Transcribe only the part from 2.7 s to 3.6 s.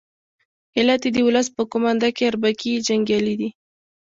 جنګیالي دي.